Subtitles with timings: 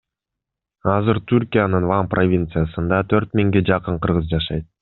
[0.93, 4.71] Азыр Түркиянын Ван провинциясында төрт миңге жакын кыргыз жашайт.